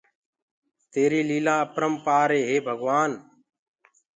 [0.91, 3.21] تيري ليلآن آپرمپآر ري هي ڀگوآن تو